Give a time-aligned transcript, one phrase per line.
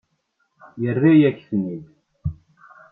[0.81, 1.83] Yerra-yak-ten-id.